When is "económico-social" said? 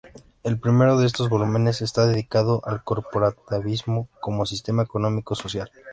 4.81-5.71